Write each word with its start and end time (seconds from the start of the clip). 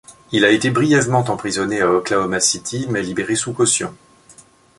Il 0.31 0.45
a 0.45 0.49
été 0.49 0.71
brièvement 0.71 1.19
emprisonné 1.29 1.81
à 1.81 1.91
Oklahoma 1.91 2.39
City, 2.39 2.87
mais 2.89 3.03
libéré 3.03 3.35
sous 3.35 3.53
caution. 3.53 3.95